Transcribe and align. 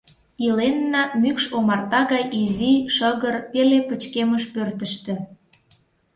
Иленна 0.45 1.03
мӱкш 1.21 1.43
омарта 1.57 2.01
гай 2.11 2.23
изи, 2.41 2.73
шыгыр, 2.95 3.35
пеле 3.51 3.79
пычкемыш 3.87 4.43
пӧртыштӧ. 4.53 5.13